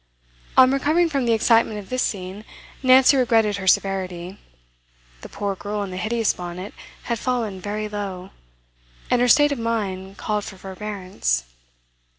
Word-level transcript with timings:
On 0.57 0.71
recovering 0.71 1.09
from 1.09 1.25
the 1.27 1.31
excitement 1.33 1.77
of 1.77 1.89
this 1.91 2.01
scene, 2.01 2.43
Nancy 2.81 3.17
regretted 3.17 3.57
her 3.57 3.67
severity; 3.67 4.39
the 5.21 5.29
poor 5.29 5.53
girl 5.55 5.83
in 5.83 5.91
the 5.91 5.97
hideous 5.97 6.33
bonnet 6.33 6.73
had 7.03 7.19
fallen 7.19 7.61
very 7.61 7.87
low, 7.87 8.31
and 9.11 9.21
her 9.21 9.27
state 9.27 9.51
of 9.51 9.59
mind 9.59 10.17
called 10.17 10.43
for 10.43 10.57
forbearance. 10.57 11.43